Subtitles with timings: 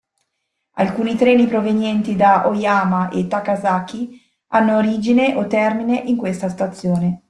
[0.77, 7.19] Alcuni treni provenienti da Oyama e Takasaki hanno origine o termine in questa stazione.